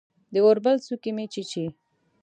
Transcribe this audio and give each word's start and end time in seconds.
د 0.33 0.35
اوربل 0.45 0.77
څوکې 0.85 1.11
مې 1.15 1.25
چیچي 1.33 1.65